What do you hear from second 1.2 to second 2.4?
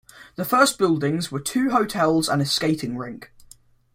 were two hotels